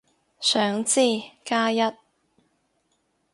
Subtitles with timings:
[0.39, 0.99] 想知，
[1.45, 1.77] 加一